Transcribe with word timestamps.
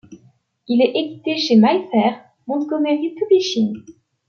Il 0.67 0.81
est 0.81 0.95
édité 0.97 1.37
chez 1.37 1.57
Mayfair 1.57 2.23
Montgomery 2.47 3.13
Publishing. 3.19 3.77